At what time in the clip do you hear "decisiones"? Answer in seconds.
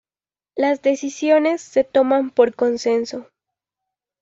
0.81-1.61